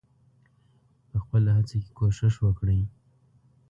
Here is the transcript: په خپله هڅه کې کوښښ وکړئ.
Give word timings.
په 1.09 1.17
خپله 1.23 1.49
هڅه 1.57 1.75
کې 1.83 1.91
کوښښ 1.97 2.35
وکړئ. 2.41 2.81